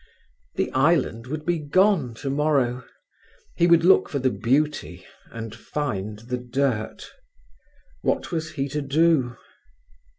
The 0.55 0.71
island 0.71 1.27
would 1.27 1.45
be 1.45 1.59
gone 1.59 2.15
tomorrow: 2.15 2.83
he 3.55 3.67
would 3.67 3.83
look 3.83 4.09
for 4.09 4.17
the 4.17 4.31
beauty 4.31 5.05
and 5.29 5.53
find 5.53 6.17
the 6.17 6.39
dirt. 6.39 7.11
What 8.01 8.31
was 8.31 8.53
he 8.53 8.67
to 8.69 8.81
do? 8.81 9.37